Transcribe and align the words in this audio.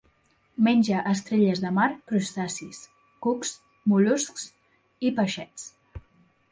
Menja 0.67 1.01
estrelles 1.11 1.61
de 1.65 1.71
mar, 1.75 1.87
crustacis, 2.13 2.81
cucs, 3.27 3.53
mol·luscs 3.95 4.51
i 5.11 5.15
peixets. 5.21 5.71